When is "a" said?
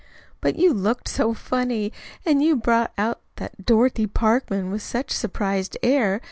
5.13-5.15